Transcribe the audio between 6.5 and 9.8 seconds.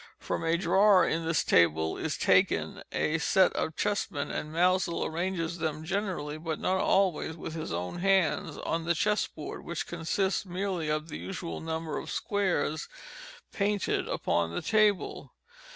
not always, with his own hands, on the chess board,